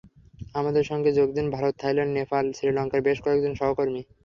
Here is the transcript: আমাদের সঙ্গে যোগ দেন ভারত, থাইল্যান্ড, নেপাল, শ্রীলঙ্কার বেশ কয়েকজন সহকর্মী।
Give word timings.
আমাদের 0.55 0.83
সঙ্গে 0.83 1.09
যোগ 1.13 1.29
দেন 1.33 1.47
ভারত, 1.55 1.73
থাইল্যান্ড, 1.79 2.13
নেপাল, 2.19 2.45
শ্রীলঙ্কার 2.57 3.01
বেশ 3.07 3.17
কয়েকজন 3.25 3.53
সহকর্মী। 3.55 4.01